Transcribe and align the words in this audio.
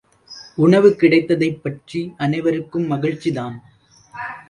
உணவு 0.55 0.89
கிடைத்ததைப்பற்றி 1.01 2.01
அனைவருக்கும் 2.17 2.91
மகிழ்ச்சிதான். 2.91 3.57